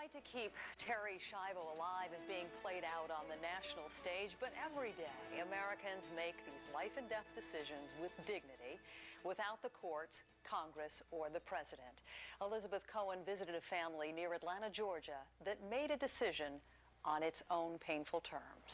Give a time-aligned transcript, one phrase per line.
[0.00, 4.48] fight to keep Terri Schiavo alive is being played out on the national stage, but
[4.56, 8.80] every day Americans make these life and death decisions with dignity
[9.28, 12.00] without the courts, Congress, or the president.
[12.40, 16.56] Elizabeth Cohen visited a family near Atlanta, Georgia that made a decision
[17.04, 18.72] on its own painful terms.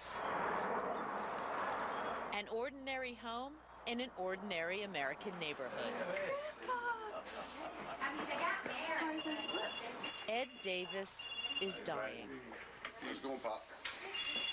[2.38, 3.58] An ordinary home
[3.90, 5.90] in an ordinary American neighborhood.
[10.29, 11.24] Ed Davis
[11.61, 12.29] is dying.
[13.07, 13.64] Let's go, Pop.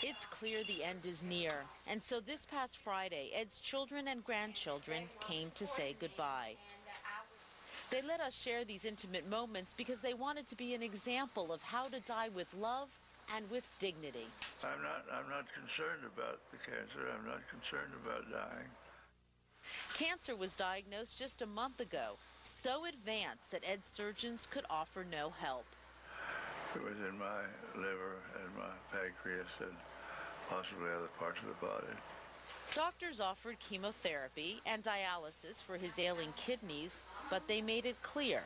[0.04, 1.54] It's clear the end is near,
[1.88, 6.56] and so this past Friday, Ed's children and grandchildren came to say goodbye.
[7.90, 11.62] They let us share these intimate moments because they wanted to be an example of
[11.62, 12.90] how to die with love
[13.36, 14.28] and with dignity.
[14.64, 17.08] I'm not, I'm not concerned about the cancer.
[17.10, 18.68] I'm not concerned about dying.
[19.98, 25.30] Cancer was diagnosed just a month ago, so advanced that Ed's surgeons could offer no
[25.30, 25.66] help.
[26.76, 27.44] It was in my
[27.76, 29.76] liver and my pancreas and
[30.50, 31.94] possibly other parts of the body.
[32.74, 38.44] Doctors offered chemotherapy and dialysis for his ailing kidneys, but they made it clear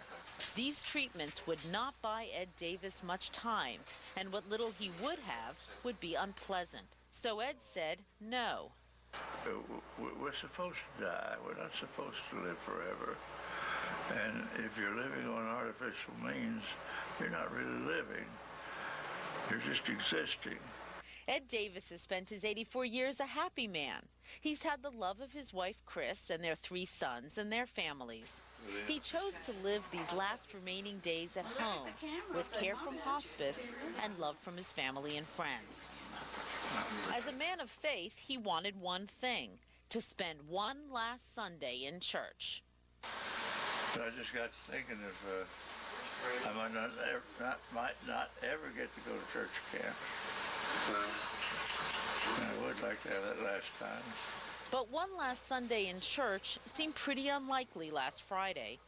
[0.56, 3.80] these treatments would not buy Ed Davis much time,
[4.16, 6.86] and what little he would have would be unpleasant.
[7.12, 8.72] So Ed said no.
[9.14, 9.50] Uh,
[10.22, 11.36] we're supposed to die.
[11.46, 13.16] We're not supposed to live forever.
[14.12, 16.64] And if you're living on artificial means,
[17.20, 18.26] you're not really living.
[19.50, 20.58] You're just existing.
[21.28, 24.02] Ed Davis has spent his 84 years a happy man.
[24.40, 28.42] He's had the love of his wife Chris and their three sons and their families.
[28.88, 31.88] He chose to live these last remaining days at home
[32.34, 33.60] with care from hospice
[34.04, 35.90] and love from his family and friends.
[37.16, 39.52] As a man of faith, he wanted one thing
[39.90, 42.64] to spend one last Sunday in church.
[43.04, 48.70] I just got to thinking if uh, I might not, ever, not, might not ever
[48.76, 49.94] get to go to church again.
[52.28, 54.04] I would like to have that last time.
[54.70, 58.80] But one last Sunday in church seemed pretty unlikely last Friday.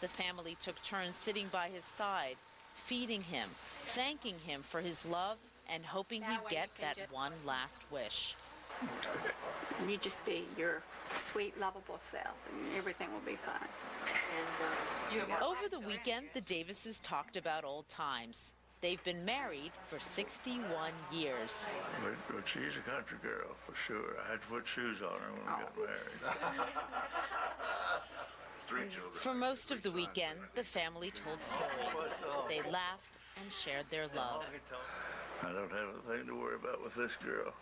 [0.00, 2.36] The family took turns sitting by his side,
[2.74, 3.48] feeding him,
[3.86, 5.38] thanking him for his love
[5.68, 8.36] and hoping he'd get that one last wish.
[9.88, 10.82] You just be your
[11.12, 13.68] sweet, lovable self, and everything will be fine.
[15.30, 18.52] Uh, Over the weekend, the Davises talked about old times.
[18.80, 21.64] They've been married for 61 years.
[22.02, 24.16] But, but, she's a country girl, for sure.
[24.24, 26.36] I had to put shoes on her when we got married.
[29.14, 31.70] For most of the weekend, the family told stories.
[32.48, 34.42] They laughed and shared their love.
[35.42, 37.52] I don't have a thing to worry about with this girl.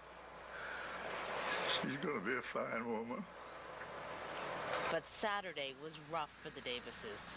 [1.81, 3.25] She's going to be a fine woman.
[4.91, 7.34] But Saturday was rough for the Davises.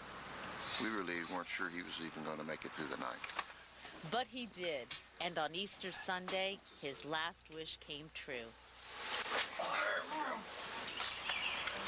[0.81, 3.21] We really weren't sure he was even going to make it through the night.
[4.11, 4.87] But he did,
[5.21, 8.35] and on Easter Sunday, his last wish came true.
[9.57, 9.65] There.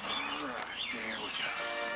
[0.09, 0.55] All right,
[0.93, 1.86] there we go.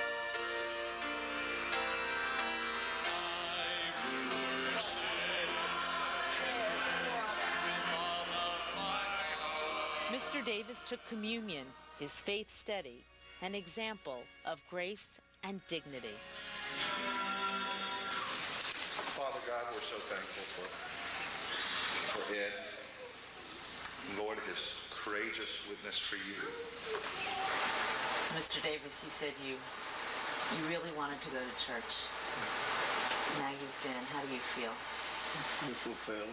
[10.21, 10.45] Mr.
[10.45, 11.65] Davis took communion,
[11.97, 13.03] his faith steady,
[13.41, 15.07] an example of grace
[15.43, 16.13] and dignity.
[19.17, 20.69] Father God, we're so thankful for,
[22.13, 22.53] for Ed.
[24.15, 26.37] Lord, his courageous witness for you.
[28.29, 28.61] So, Mr.
[28.63, 29.55] Davis, you said you
[30.51, 32.05] you really wanted to go to church.
[33.39, 34.03] Now you've been.
[34.13, 34.73] How do you feel?
[35.81, 36.29] fulfilled.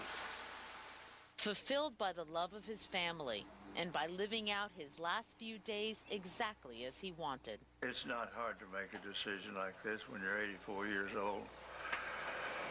[1.38, 3.46] Fulfilled by the love of his family
[3.76, 7.58] and by living out his last few days exactly as he wanted.
[7.82, 11.42] It's not hard to make a decision like this when you're 84 years old.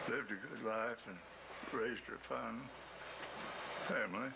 [0.10, 1.18] Lived a good life and
[1.72, 2.62] raised a fine
[3.88, 4.30] family.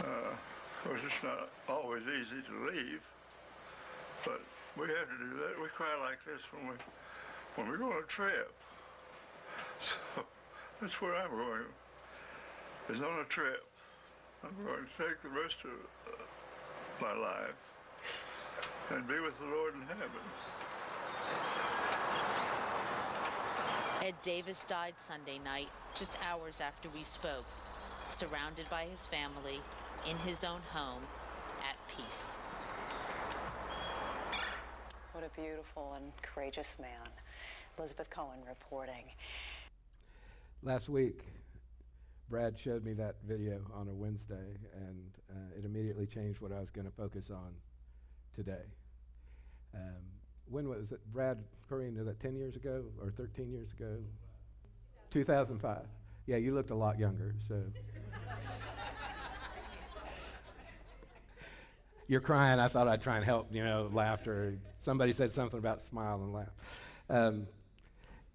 [0.00, 3.02] Uh, of course, it's not always easy to leave,
[4.24, 4.40] but
[4.76, 5.60] we have to do that.
[5.60, 6.74] We cry like this when we
[7.56, 8.52] when we go on a trip.
[9.78, 10.22] So
[10.80, 11.62] that's where I'm going.
[12.88, 13.64] Is on a trip.
[14.44, 16.22] I'm going to take the rest of uh,
[17.00, 17.54] my life
[18.90, 20.22] and be with the Lord in heaven.
[24.02, 27.46] Ed Davis died Sunday night, just hours after we spoke,
[28.10, 29.60] surrounded by his family,
[30.10, 31.02] in his own home,
[31.60, 32.36] at peace.
[35.12, 37.08] What a beautiful and courageous man.
[37.78, 39.04] Elizabeth Cohen reporting.
[40.64, 41.20] Last week,
[42.32, 46.60] Brad showed me that video on a Wednesday, and uh, it immediately changed what I
[46.60, 47.52] was going to focus on
[48.34, 48.64] today.
[49.74, 50.00] Um,
[50.48, 51.00] when was it?
[51.12, 53.98] Brad Corrine, was that 10 years ago or 13 years ago?
[55.10, 55.80] 2005.
[56.26, 57.62] Yeah, you looked a lot younger, so.
[62.08, 62.58] You're crying.
[62.58, 64.56] I thought I'd try and help, you know, laughter.
[64.78, 66.48] Somebody said something about smile and laugh.
[67.10, 67.46] Um,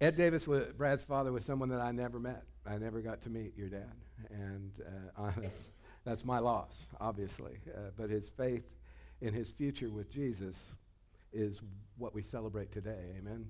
[0.00, 0.46] Ed Davis,
[0.76, 2.44] Brad's father, was someone that I never met.
[2.68, 3.94] I never got to meet your dad.
[4.30, 4.72] And
[5.16, 5.68] uh, that's,
[6.04, 7.58] that's, my loss, obviously.
[7.74, 8.68] Uh, but his faith
[9.20, 10.54] in his future with Jesus
[11.32, 11.60] is
[11.96, 13.14] what we celebrate today.
[13.18, 13.46] Amen.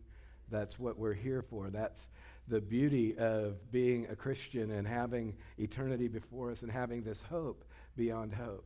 [0.51, 1.69] That's what we're here for.
[1.69, 2.01] That's
[2.49, 7.65] the beauty of being a Christian and having eternity before us and having this hope
[7.97, 8.65] beyond hope.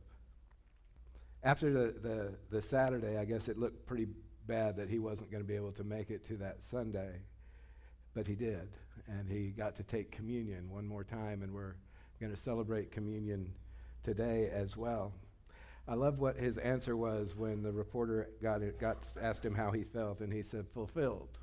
[1.43, 4.07] After the, the, the Saturday, I guess it looked pretty
[4.47, 7.19] bad that he wasn't going to be able to make it to that Sunday,
[8.13, 8.69] but he did.
[9.07, 11.75] And he got to take communion one more time, and we're
[12.19, 13.53] going to celebrate communion
[14.03, 15.13] today as well.
[15.87, 19.71] I love what his answer was when the reporter got, it, got asked him how
[19.71, 21.37] he felt, and he said, fulfilled.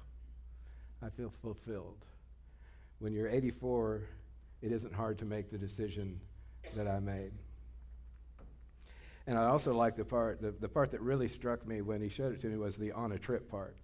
[1.03, 2.05] I feel fulfilled.
[2.99, 4.03] When you're 84,
[4.63, 6.21] it isn't hard to make the decision
[6.75, 7.33] that I made.
[9.27, 12.09] And I also like the part, the, the part that really struck me when he
[12.09, 13.77] showed it to me was the on a trip part.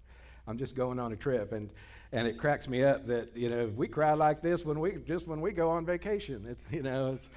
[0.47, 1.71] I'm just going on a trip, and,
[2.13, 5.27] and it cracks me up that, you know, we cry like this when we, just
[5.27, 6.47] when we go on vacation.
[6.49, 7.29] It's, you know, it's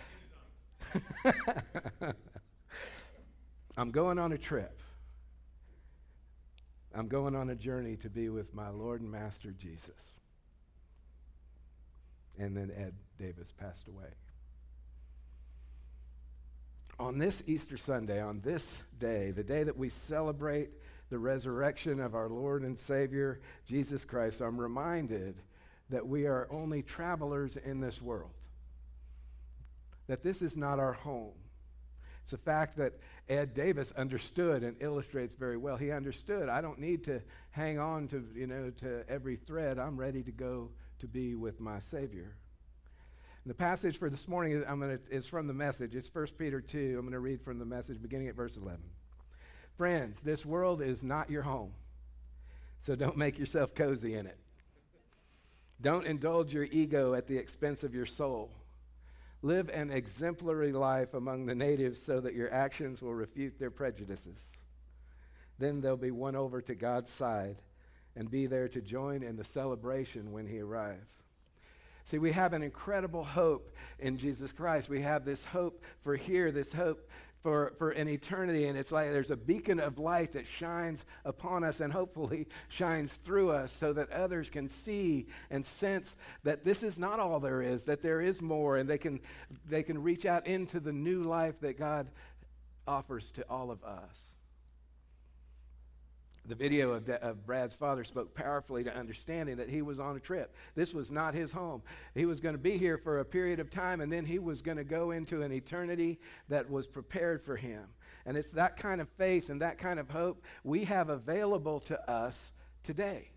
[3.78, 4.80] I'm going on a trip.
[6.94, 9.92] I'm going on a journey to be with my Lord and Master Jesus.
[12.38, 14.10] And then Ed Davis passed away.
[17.00, 20.72] On this Easter Sunday, on this day, the day that we celebrate
[21.10, 25.36] the resurrection of our Lord and Savior, Jesus Christ, I'm reminded
[25.90, 28.32] that we are only travelers in this world,
[30.08, 31.34] that this is not our home.
[32.24, 32.94] It's a fact that
[33.28, 35.78] Ed Davis understood and illustrates very well.
[35.78, 36.48] He understood.
[36.48, 39.80] I don't need to hang on to, you know, to every thread.
[39.80, 40.70] I'm ready to go
[41.00, 42.36] to be with my Savior.
[43.44, 45.96] And the passage for this morning I'm gonna, is from the message.
[45.96, 46.98] It's 1 Peter 2.
[47.00, 48.80] I'm going to read from the message beginning at verse 11.
[49.80, 51.72] Friends, this world is not your home,
[52.82, 54.38] so don't make yourself cozy in it.
[55.82, 58.52] Don't indulge your ego at the expense of your soul.
[59.42, 64.36] Live an exemplary life among the natives so that your actions will refute their prejudices.
[65.60, 67.56] Then they'll be won over to God's side
[68.18, 71.08] and be there to join in the celebration when He arrives.
[72.04, 74.90] See, we have an incredible hope in Jesus Christ.
[74.90, 77.08] We have this hope for here, this hope
[77.42, 78.68] for, for an eternity.
[78.68, 83.14] And it's like there's a beacon of light that shines upon us and hopefully shines
[83.14, 87.62] through us so that others can see and sense that this is not all there
[87.62, 89.20] is, that there is more, and they can,
[89.68, 92.08] they can reach out into the new life that God
[92.88, 94.29] offers to all of us
[96.50, 100.16] the video of, De- of, Brad's father spoke powerfully to understanding that he was on
[100.18, 100.56] a trip.
[100.76, 101.84] This was not his home.
[102.16, 104.62] He was going to be here for a period of time, and then he was
[104.62, 106.20] going to go into an eternity
[106.50, 107.84] that was prepared for him.
[108.26, 112.12] And it's that kind of faith and that kind of hope we have available to
[112.12, 112.52] us
[112.84, 113.30] today.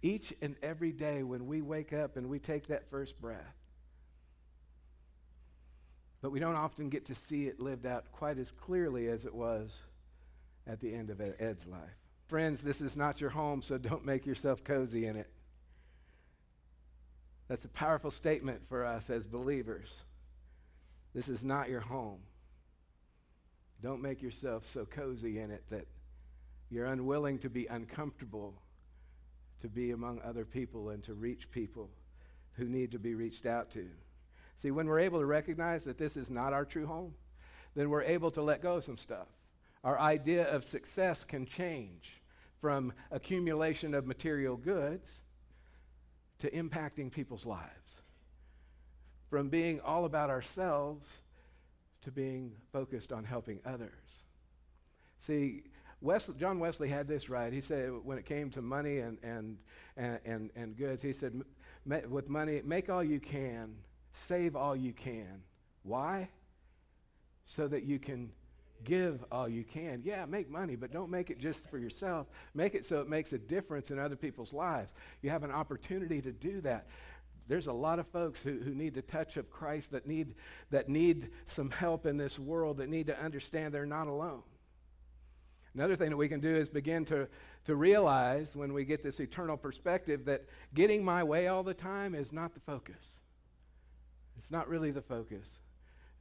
[0.00, 3.56] Each and every day when we wake up and we take that first breath.
[6.22, 9.34] But we don't often get to see it lived out quite as clearly as it
[9.34, 9.76] was
[10.66, 11.99] at the end of Ed's life.
[12.30, 15.28] Friends, this is not your home, so don't make yourself cozy in it.
[17.48, 19.92] That's a powerful statement for us as believers.
[21.12, 22.20] This is not your home.
[23.82, 25.88] Don't make yourself so cozy in it that
[26.70, 28.54] you're unwilling to be uncomfortable
[29.62, 31.90] to be among other people and to reach people
[32.52, 33.88] who need to be reached out to.
[34.56, 37.12] See, when we're able to recognize that this is not our true home,
[37.74, 39.26] then we're able to let go of some stuff.
[39.82, 42.19] Our idea of success can change
[42.60, 45.10] from accumulation of material goods
[46.38, 48.00] to impacting people's lives,
[49.28, 51.20] from being all about ourselves
[52.02, 54.24] to being focused on helping others.
[55.18, 55.64] See,
[56.00, 57.52] Wesley, John Wesley had this right.
[57.52, 59.58] He said when it came to money and, and,
[59.96, 61.42] and, and, and goods, he said,
[62.08, 63.74] with money, make all you can,
[64.12, 65.42] save all you can.
[65.82, 66.30] Why?
[67.46, 68.30] So that you can
[68.84, 70.02] give all you can.
[70.04, 72.26] Yeah, make money, but don't make it just for yourself.
[72.54, 74.94] Make it so it makes a difference in other people's lives.
[75.22, 76.86] You have an opportunity to do that.
[77.48, 80.34] There's a lot of folks who, who need the touch of Christ that need,
[80.70, 84.42] that need some help in this world, that need to understand they're not alone.
[85.74, 87.28] Another thing that we can do is begin to,
[87.64, 90.44] to realize when we get this eternal perspective that
[90.74, 93.18] getting my way all the time is not the focus.
[94.38, 95.46] It's not really the focus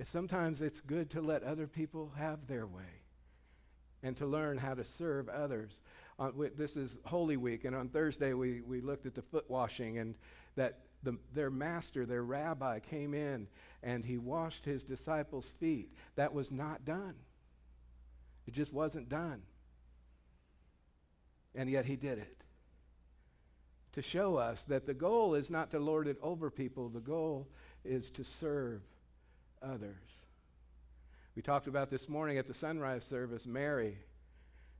[0.07, 3.01] sometimes it's good to let other people have their way
[4.01, 5.71] and to learn how to serve others.
[6.17, 9.97] Uh, this is Holy Week, and on Thursday we, we looked at the foot washing
[9.97, 10.15] and
[10.55, 13.47] that the, their master, their rabbi, came in
[13.83, 15.93] and he washed his disciples' feet.
[16.15, 17.15] That was not done.
[18.47, 19.41] It just wasn't done.
[21.55, 22.37] And yet he did it.
[23.93, 27.47] To show us that the goal is not to lord it over people, the goal
[27.83, 28.81] is to serve
[29.61, 29.95] others.
[31.35, 33.97] We talked about this morning at the sunrise service Mary,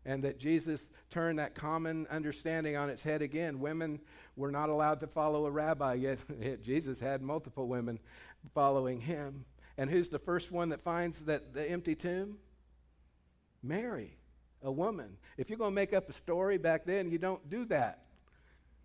[0.05, 3.59] and that Jesus turned that common understanding on its head again.
[3.59, 3.99] Women
[4.35, 7.99] were not allowed to follow a rabbi, yet, yet Jesus had multiple women
[8.53, 9.45] following him.
[9.77, 12.37] And who's the first one that finds that the empty tomb?
[13.63, 14.17] Mary,
[14.63, 15.17] a woman.
[15.37, 18.03] If you're going to make up a story back then, you don't do that.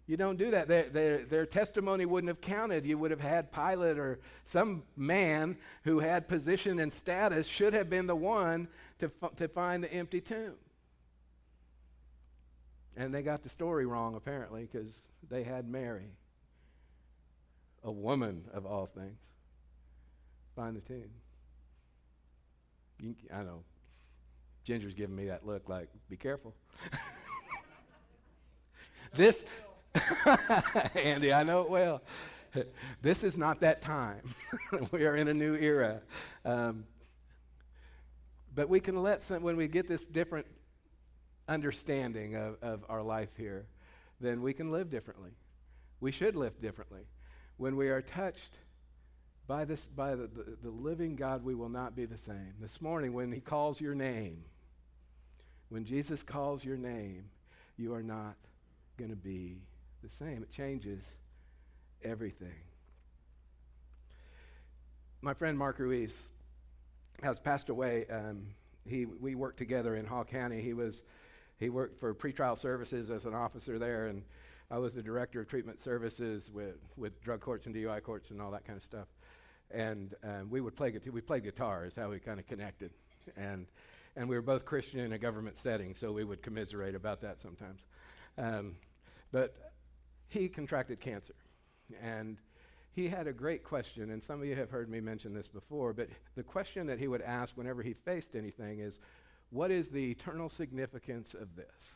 [0.07, 0.69] You don't do that.
[0.69, 2.85] Their, their, their, testimony wouldn't have counted.
[2.85, 7.89] You would have had Pilate or some man who had position and status should have
[7.89, 8.69] been the one
[8.99, 10.55] to, to find the empty tomb.
[12.97, 14.93] And they got the story wrong, apparently, because
[15.31, 16.11] they had Mary,
[17.83, 19.19] a woman of all things,
[20.55, 21.11] find the tomb.
[23.01, 23.63] You, I know.
[24.65, 26.55] Ginger's giving me that look like, be careful.
[29.15, 29.43] this,
[30.95, 32.03] Andy, I know it well.
[33.03, 34.23] this is not that time.
[34.91, 36.01] we are in a new era.
[36.45, 36.85] Um,
[38.55, 40.47] but we can let some, when we get this different
[41.49, 43.67] understanding of, of our life here,
[44.21, 45.33] then we can live differently.
[46.01, 47.03] We should live differently.
[47.57, 48.59] When we are touched
[49.47, 52.55] by, this, by the, the, the living God, we will not be the same.
[52.61, 54.45] This morning, when He calls your name,
[55.69, 57.25] when Jesus calls your name,
[57.77, 58.37] you are not
[58.97, 59.59] going to be
[60.05, 60.43] the same.
[60.43, 61.03] It changes
[62.03, 62.61] everything.
[65.23, 66.13] My friend Mark Ruiz
[67.23, 68.05] has passed away.
[68.09, 68.49] Um,
[68.87, 70.61] he, we worked together in Hall County.
[70.61, 71.05] He, was,
[71.59, 74.23] he worked for pretrial services as an officer there, and
[74.71, 78.43] I was the director of treatment services with, with drug courts and DUI courts and
[78.43, 79.09] all that kind of stuff.
[79.71, 81.13] And um, we would play guitar.
[81.13, 82.91] We played guitar is how we kind of connected.
[83.39, 83.67] And,
[84.17, 87.41] and we were both Christian in a government setting, so we would commiserate about that
[87.41, 87.81] sometimes.
[88.37, 88.77] Um,
[89.33, 89.74] but
[90.35, 91.35] he contracted cancer.
[92.03, 92.39] And
[92.93, 95.93] he had a great question, and some of you have heard me mention this before,
[95.93, 98.99] but the question that he would ask whenever he faced anything is,
[99.51, 101.95] What is the eternal significance of this?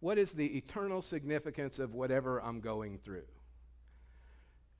[0.00, 3.26] What is the eternal significance of whatever I'm going through?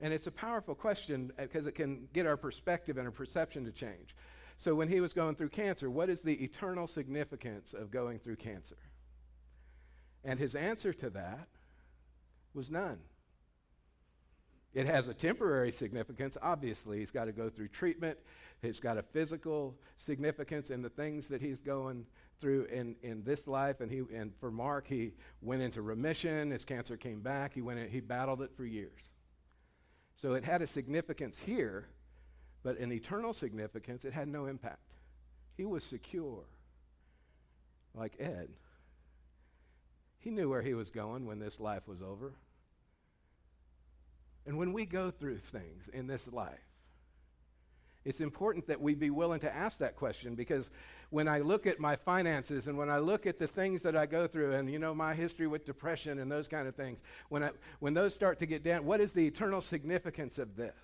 [0.01, 3.63] And it's a powerful question uh, because it can get our perspective and our perception
[3.65, 4.15] to change.
[4.57, 8.35] So, when he was going through cancer, what is the eternal significance of going through
[8.35, 8.77] cancer?
[10.25, 11.47] And his answer to that
[12.53, 12.99] was none.
[14.73, 16.35] It has a temporary significance.
[16.41, 18.17] Obviously, he's got to go through treatment.
[18.63, 22.05] It's got a physical significance in the things that he's going
[22.41, 23.81] through in, in this life.
[23.81, 26.49] And, he, and for Mark, he went into remission.
[26.49, 27.53] His cancer came back.
[27.53, 28.99] He, went in, he battled it for years.
[30.15, 31.87] So it had a significance here,
[32.63, 34.79] but an eternal significance, it had no impact.
[35.55, 36.45] He was secure,
[37.93, 38.49] like Ed.
[40.23, 42.33] He knew where he was going when this life was over.
[44.45, 46.59] And when we go through things in this life,
[48.05, 50.69] it's important that we be willing to ask that question because
[51.09, 54.05] when I look at my finances and when I look at the things that I
[54.05, 57.43] go through and you know my history with depression and those kind of things, when
[57.43, 60.75] I, when those start to get down, what is the eternal significance of this?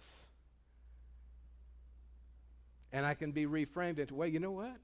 [2.92, 4.78] And I can be reframed into, well, you know what?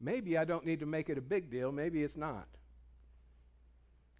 [0.00, 1.70] Maybe I don't need to make it a big deal.
[1.70, 2.46] Maybe it's not.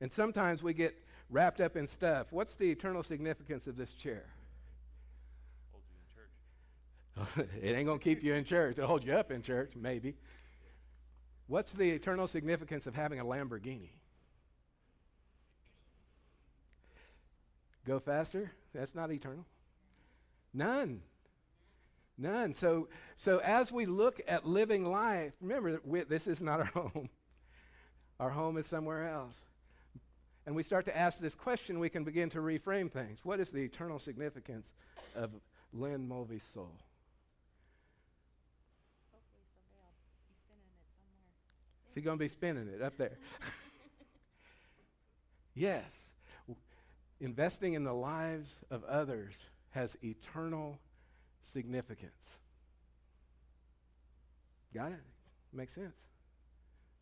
[0.04, 2.26] And sometimes we get wrapped up in stuff.
[2.28, 4.26] What's the eternal significance of this chair?
[5.72, 7.48] Hold you in church.
[7.62, 8.72] it ain't going to keep you in church.
[8.72, 10.16] It'll hold you up in church, maybe.
[11.46, 13.92] What's the eternal significance of having a Lamborghini?
[17.86, 18.52] Go faster?
[18.74, 19.46] That's not eternal.
[20.52, 21.00] None.
[22.18, 22.52] None.
[22.52, 27.08] So, so as we look at living life, remember, we, this is not our home.
[28.20, 29.40] Our home is somewhere else
[30.46, 33.20] and we start to ask this question, we can begin to reframe things.
[33.22, 34.66] What is the eternal significance
[35.14, 35.30] of
[35.72, 36.72] Lynn Mulvey's soul?
[41.88, 43.16] Is he going to be spinning it up there?
[45.54, 45.84] yes.
[47.20, 49.34] Investing in the lives of others
[49.70, 50.78] has eternal
[51.52, 52.38] significance.
[54.74, 55.00] Got it?
[55.52, 55.94] Makes sense.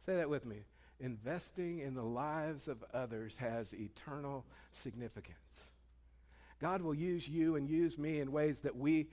[0.05, 0.59] Say that with me
[1.03, 5.37] investing in the lives of others has eternal significance.
[6.61, 9.09] God will use you and use me in ways that we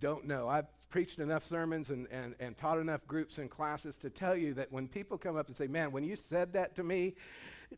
[0.00, 0.48] don't know.
[0.48, 4.52] I've preached enough sermons and, and, and taught enough groups and classes to tell you
[4.54, 7.14] that when people come up and say, Man, when you said that to me,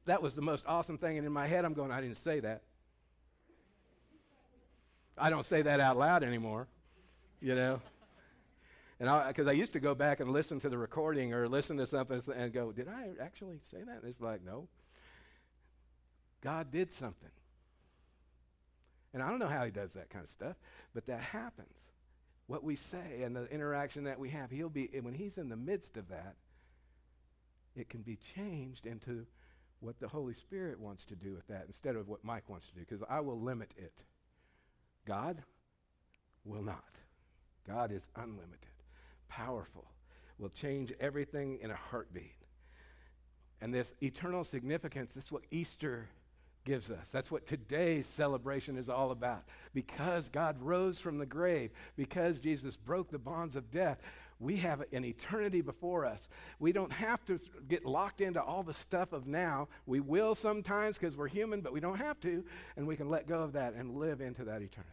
[0.06, 1.18] that was the most awesome thing.
[1.18, 2.62] And in my head, I'm going, I didn't say that.
[5.18, 6.66] I don't say that out loud anymore,
[7.42, 7.80] you know.
[9.00, 11.78] And because I, I, used to go back and listen to the recording or listen
[11.78, 14.02] to something and go, did I actually say that?
[14.02, 14.68] And it's like, no.
[16.42, 17.30] God did something.
[19.12, 20.56] And I don't know how he does that kind of stuff,
[20.94, 21.74] but that happens.
[22.46, 25.56] What we say and the interaction that we have, he'll be, when he's in the
[25.56, 26.36] midst of that,
[27.76, 29.26] it can be changed into
[29.80, 32.74] what the Holy Spirit wants to do with that instead of what Mike wants to
[32.74, 33.94] do, because I will limit it.
[35.06, 35.42] God
[36.44, 36.84] will not.
[37.66, 38.68] God is unlimited,
[39.30, 39.86] powerful,
[40.38, 42.34] will change everything in a heartbeat.
[43.62, 46.08] And this eternal significance, this is what Easter
[46.64, 47.06] gives us.
[47.10, 49.44] That's what today's celebration is all about.
[49.72, 53.98] Because God rose from the grave, because Jesus broke the bonds of death,
[54.38, 56.26] we have an eternity before us.
[56.58, 59.68] We don't have to get locked into all the stuff of now.
[59.84, 62.42] We will sometimes because we're human, but we don't have to.
[62.76, 64.90] And we can let go of that and live into that eternity,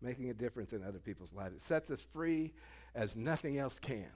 [0.00, 1.56] making a difference in other people's lives.
[1.56, 2.54] It sets us free
[2.94, 4.10] as nothing else can.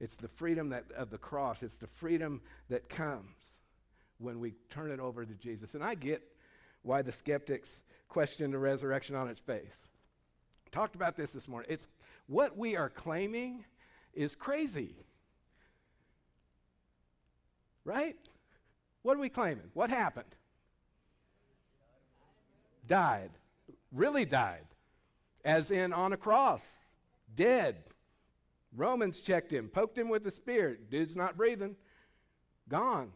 [0.00, 3.36] It's the freedom that, of the cross, it's the freedom that comes
[4.18, 5.74] when we turn it over to Jesus.
[5.74, 6.22] And I get
[6.82, 7.68] why the skeptics
[8.08, 9.88] question the resurrection on its face.
[10.70, 11.70] Talked about this this morning.
[11.70, 11.88] It's
[12.26, 13.64] what we are claiming
[14.14, 14.94] is crazy.
[17.84, 18.16] Right?
[19.02, 19.70] What are we claiming?
[19.74, 20.34] What happened?
[22.86, 23.30] Died.
[23.92, 24.64] Really died.
[25.44, 26.76] As in on a cross.
[27.34, 27.84] Dead.
[28.74, 30.78] Romans checked him, poked him with a spear.
[30.90, 31.76] Dude's not breathing.
[32.68, 33.12] Gone.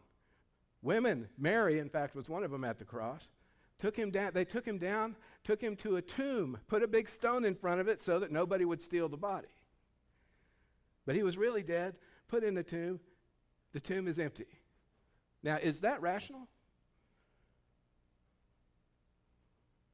[0.82, 3.28] Women, Mary, in fact, was one of them at the cross.
[3.78, 7.08] Took him down, they took him down, took him to a tomb, put a big
[7.08, 9.48] stone in front of it so that nobody would steal the body.
[11.04, 11.96] But he was really dead,
[12.28, 13.00] put in the tomb.
[13.72, 14.46] The tomb is empty.
[15.42, 16.48] Now, is that rational?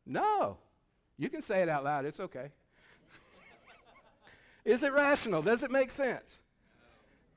[0.05, 0.59] No.
[1.17, 2.53] You can say it out loud, it's okay.
[4.69, 5.41] Is it rational?
[5.41, 6.37] Does it make sense?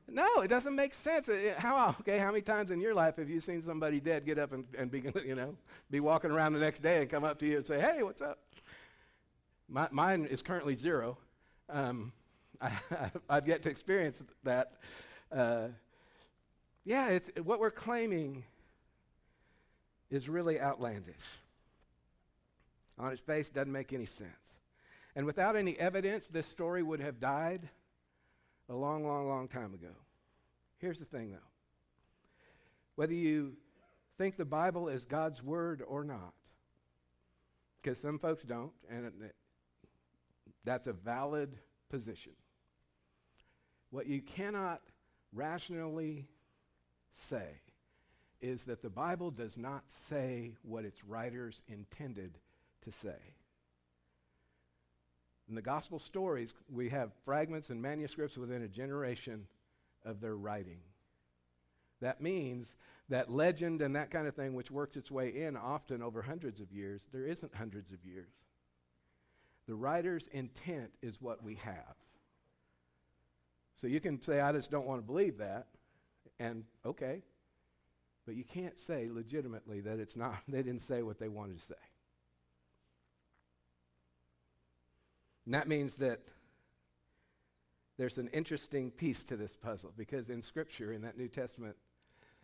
[0.07, 1.29] No, it doesn't make sense.
[1.57, 2.17] how okay?
[2.17, 4.91] How many times in your life have you seen somebody dead get up and, and
[4.91, 5.55] be you know
[5.89, 8.21] be walking around the next day and come up to you and say, "Hey, what's
[8.21, 8.39] up?"
[9.69, 11.17] My, mine is currently zero.
[11.69, 12.11] Um,
[12.61, 12.71] I,
[13.29, 14.73] have yet to experience that.
[15.31, 15.69] Uh,
[16.83, 18.43] yeah, it's, what we're claiming
[20.09, 21.15] is really outlandish.
[22.99, 24.50] On its face, doesn't make any sense.
[25.15, 27.69] And without any evidence, this story would have died
[28.69, 29.93] a long, long, long time ago.
[30.77, 31.51] Here's the thing, though
[32.95, 33.53] whether you
[34.17, 36.33] think the Bible is God's word or not,
[37.81, 39.11] because some folks don't, and
[40.63, 41.57] that's a valid
[41.89, 42.33] position.
[43.89, 44.81] What you cannot
[45.33, 46.27] rationally
[47.29, 47.61] say
[48.39, 52.37] is that the Bible does not say what its writers intended
[52.83, 53.35] to say.
[55.51, 59.47] In the gospel stories, we have fragments and manuscripts within a generation
[60.05, 60.79] of their writing.
[61.99, 62.73] That means
[63.09, 66.61] that legend and that kind of thing, which works its way in often over hundreds
[66.61, 68.31] of years, there isn't hundreds of years.
[69.67, 71.95] The writer's intent is what we have.
[73.75, 75.67] So you can say, I just don't want to believe that,
[76.39, 77.23] and okay,
[78.25, 81.65] but you can't say legitimately that it's not, they didn't say what they wanted to
[81.65, 81.90] say.
[85.51, 86.21] And that means that
[87.97, 91.75] there's an interesting piece to this puzzle because in Scripture, in that New Testament,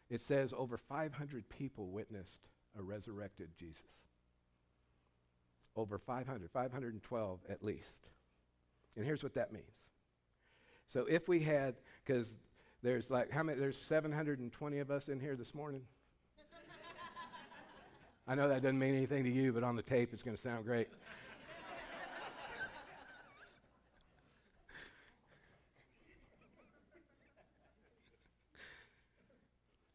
[0.10, 3.80] it says over 500 people witnessed a resurrected Jesus.
[5.78, 8.10] Over 500, 512 at least.
[8.98, 9.64] And here's what that means.
[10.88, 12.36] So if we had, because
[12.84, 15.84] there's like, how many, there's 720 of us in here this morning.
[18.28, 20.44] I know that doesn't mean anything to you, but on the tape it's going to
[20.44, 20.90] sound great.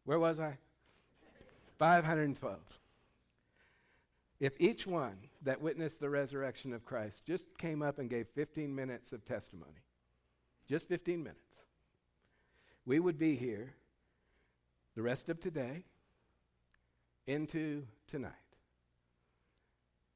[0.05, 0.59] Where was I?
[1.79, 2.59] 512.
[4.41, 8.75] If each one that witnessed the resurrection of Christ just came up and gave 15
[8.75, 9.71] minutes of testimony,
[10.69, 11.39] just 15 minutes,
[12.85, 13.75] we would be here
[14.97, 15.85] the rest of today
[17.27, 18.33] into tonight.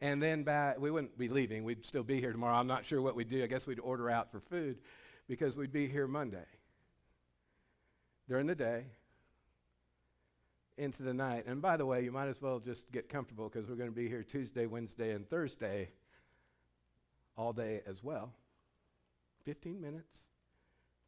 [0.01, 1.65] And then by, we wouldn't be leaving.
[1.65, 2.57] We'd still be here tomorrow.
[2.57, 3.43] I'm not sure what we'd do.
[3.43, 4.79] I guess we'd order out for food
[5.29, 6.45] because we'd be here Monday
[8.29, 8.87] during the day
[10.79, 11.47] into the night.
[11.47, 13.95] And by the way, you might as well just get comfortable because we're going to
[13.95, 15.89] be here Tuesday, Wednesday, and Thursday
[17.37, 18.33] all day as well.
[19.45, 20.17] 15 minutes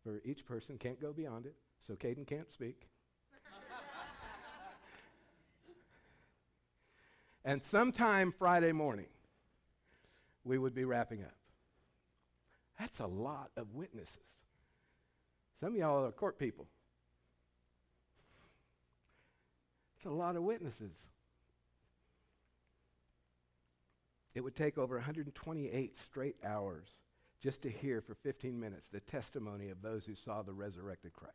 [0.02, 2.88] for each person, can't go beyond it, so Caden can't speak.
[7.44, 9.08] and sometime Friday morning,
[10.44, 11.34] we would be wrapping up.
[12.78, 14.16] That's a lot of witnesses.
[15.60, 16.68] Some of y'all are court people.
[19.98, 20.94] It's a lot of witnesses.
[24.32, 26.86] It would take over 128 straight hours
[27.42, 31.34] just to hear for 15 minutes the testimony of those who saw the resurrected Christ.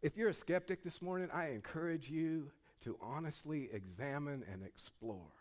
[0.00, 2.52] If you're a skeptic this morning, I encourage you
[2.84, 5.32] to honestly examine and explore.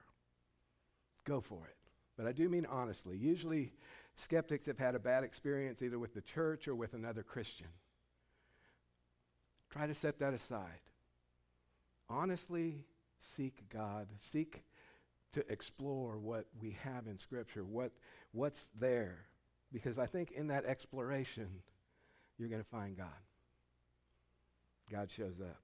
[1.26, 1.76] Go for it.
[2.18, 3.18] But I do mean honestly.
[3.18, 3.72] Usually,
[4.16, 7.68] skeptics have had a bad experience either with the church or with another Christian.
[9.74, 10.82] Try to set that aside.
[12.08, 12.86] Honestly
[13.36, 14.08] seek God.
[14.20, 14.64] Seek
[15.32, 17.92] to explore what we have in Scripture, what,
[18.34, 19.26] what's there.
[19.72, 21.48] Because I think in that exploration,
[22.38, 23.08] you're going to find God.
[24.92, 25.60] God shows up.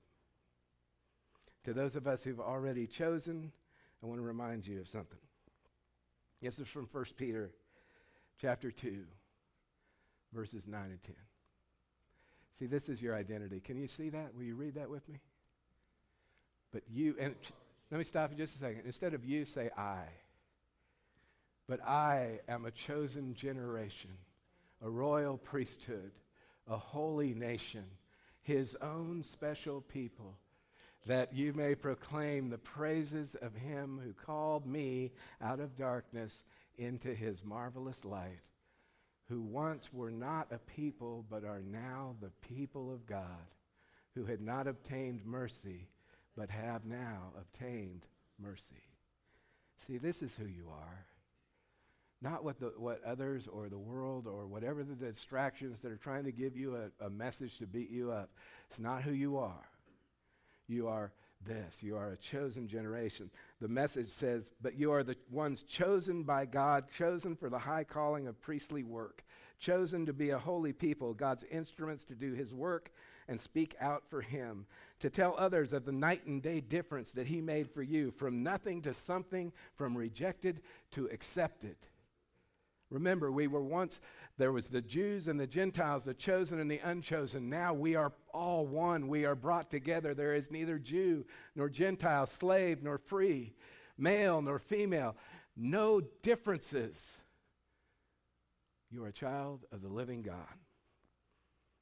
[1.66, 3.52] To those of us who've already chosen,
[4.02, 5.20] I want to remind you of something.
[6.42, 7.52] This is from 1 Peter
[8.42, 9.04] chapter 2,
[10.34, 11.14] verses 9 and 10.
[12.60, 13.62] See, this is your identity.
[13.62, 14.36] Can you see that?
[14.36, 15.20] Will you read that with me?
[16.74, 17.34] But you, and
[17.90, 18.82] let me stop you just a second.
[18.86, 20.04] Instead of you, say I.
[21.68, 24.12] But I am a chosen generation,
[24.84, 26.12] a royal priesthood,
[26.68, 27.86] a holy nation,
[28.42, 30.36] his own special people,
[31.06, 36.34] that you may proclaim the praises of him who called me out of darkness
[36.78, 38.42] into his marvelous light,
[39.30, 43.54] who once were not a people, but are now the people of God,
[44.16, 45.88] who had not obtained mercy
[46.40, 48.06] but have now obtained
[48.42, 48.82] mercy.
[49.86, 51.06] See, this is who you are.
[52.22, 56.24] Not what, the, what others or the world or whatever the distractions that are trying
[56.24, 58.30] to give you a, a message to beat you up.
[58.70, 59.70] It's not who you are.
[60.70, 61.12] You are
[61.46, 61.82] this.
[61.82, 63.30] You are a chosen generation.
[63.62, 67.84] The message says, But you are the ones chosen by God, chosen for the high
[67.84, 69.24] calling of priestly work,
[69.60, 72.92] chosen to be a holy people, God's instruments to do his work
[73.28, 74.66] and speak out for him,
[75.00, 78.44] to tell others of the night and day difference that he made for you, from
[78.44, 81.76] nothing to something, from rejected to accepted.
[82.90, 84.00] Remember, we were once,
[84.40, 87.50] there was the Jews and the Gentiles, the chosen and the unchosen.
[87.50, 89.10] Now we are all one.
[89.10, 90.14] We are brought together.
[90.14, 91.26] There is neither Jew
[91.58, 93.54] nor Gentile, slave nor free,
[93.98, 95.18] male nor female,
[95.58, 96.96] no differences.
[98.90, 100.58] You are a child of the living God.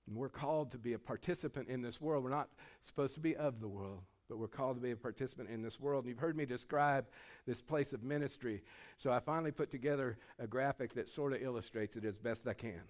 [0.08, 2.24] And we're called to be a participant in this world.
[2.24, 2.50] We're not
[2.82, 5.80] supposed to be of the world, but we're called to be a participant in this
[5.80, 6.04] world.
[6.04, 7.06] And you've heard me describe
[7.46, 8.62] this place of ministry.
[8.98, 12.54] So I finally put together a graphic that sort of illustrates it as best I
[12.54, 12.82] can.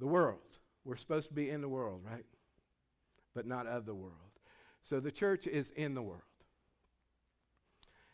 [0.00, 0.40] The world.
[0.84, 2.24] We're supposed to be in the world, right?
[3.34, 4.14] But not of the world.
[4.82, 6.22] So the church is in the world.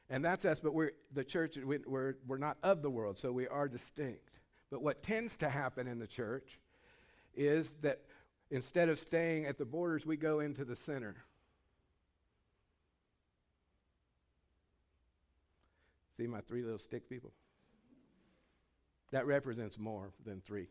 [0.09, 3.49] And that's us, but we're the church, we're, we're not of the world, so we
[3.49, 4.41] are distinct.
[4.71, 6.59] But what tends to happen in the church
[7.35, 8.01] is that
[8.51, 11.17] instead of staying at the borders, we go into the center.
[16.23, 17.33] See my three little stick people?
[19.11, 20.69] That represents more than three.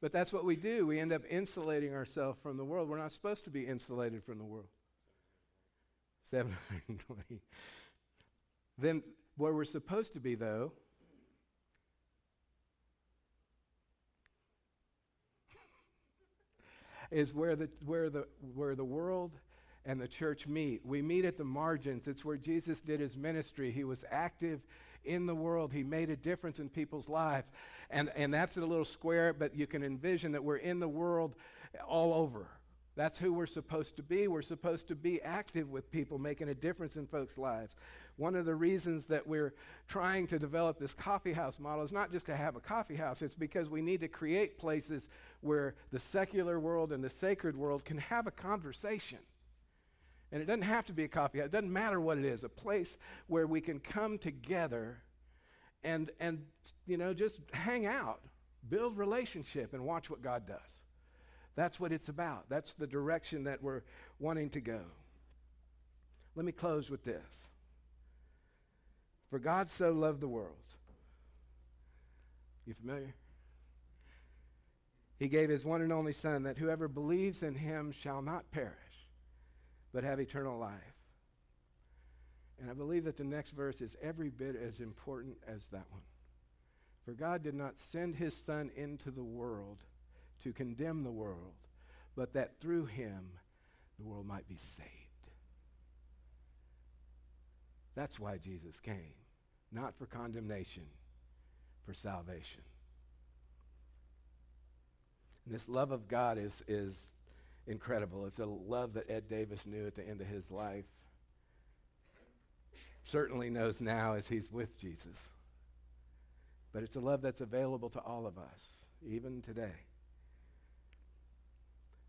[0.00, 0.86] But that's what we do.
[0.86, 2.88] We end up insulating ourselves from the world.
[2.88, 4.68] We're not supposed to be insulated from the world.
[6.30, 7.40] 720.
[8.78, 9.02] then,
[9.36, 10.70] where we're supposed to be, though,
[17.10, 19.32] is where the, where, the, where the world
[19.86, 20.84] and the church meet.
[20.84, 22.08] We meet at the margins.
[22.08, 23.70] It's where Jesus did his ministry.
[23.70, 24.60] He was active
[25.04, 25.72] in the world.
[25.72, 27.52] He made a difference in people's lives.
[27.88, 31.36] And, and that's a little square, but you can envision that we're in the world
[31.86, 32.48] all over.
[32.96, 34.26] That's who we're supposed to be.
[34.26, 37.76] We're supposed to be active with people, making a difference in folks' lives.
[38.16, 39.52] One of the reasons that we're
[39.86, 43.20] trying to develop this coffee house model is not just to have a coffee house,
[43.20, 45.10] it's because we need to create places
[45.42, 49.18] where the secular world and the sacred world can have a conversation.
[50.32, 52.44] And it doesn't have to be a coffee house, it doesn't matter what it is,
[52.44, 54.98] a place where we can come together
[55.84, 56.44] and, and
[56.86, 58.20] you know, just hang out,
[58.68, 60.58] build relationship, and watch what God does.
[61.54, 62.46] That's what it's about.
[62.48, 63.82] That's the direction that we're
[64.18, 64.80] wanting to go.
[66.34, 67.48] Let me close with this.
[69.30, 70.52] For God so loved the world.
[72.66, 73.14] You familiar?
[75.18, 78.74] He gave his one and only Son that whoever believes in him shall not perish,
[79.96, 80.94] but have eternal life.
[82.60, 86.02] And I believe that the next verse is every bit as important as that one.
[87.06, 89.78] For God did not send his Son into the world
[90.42, 91.54] to condemn the world,
[92.14, 93.30] but that through him
[93.98, 94.90] the world might be saved.
[97.94, 99.14] That's why Jesus came,
[99.72, 100.84] not for condemnation,
[101.86, 102.60] for salvation.
[105.46, 107.02] And this love of God is, is
[107.66, 108.26] incredible.
[108.26, 110.84] It's a love that Ed Davis knew at the end of his life.
[113.04, 115.16] Certainly knows now as he's with Jesus.
[116.72, 118.60] But it's a love that's available to all of us,
[119.06, 119.72] even today.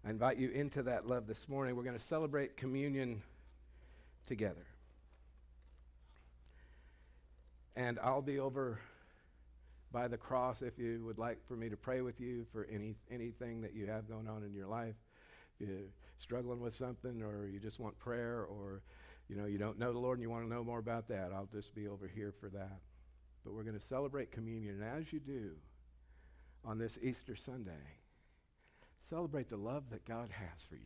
[0.05, 1.75] I invite you into that love this morning.
[1.75, 3.21] We're going to celebrate communion
[4.25, 4.65] together.
[7.75, 8.79] And I'll be over
[9.91, 12.95] by the cross if you would like for me to pray with you for any,
[13.11, 14.95] anything that you have going on in your life.
[15.59, 15.89] You're
[16.19, 18.81] struggling with something or you just want prayer or
[19.27, 21.31] you know you don't know the Lord and you want to know more about that,
[21.33, 22.79] I'll just be over here for that.
[23.43, 24.81] But we're going to celebrate communion.
[24.81, 25.51] And as you do
[26.65, 27.71] on this Easter Sunday,
[29.09, 30.81] celebrate the love that God has for you.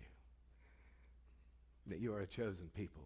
[1.88, 3.02] That you are a chosen people,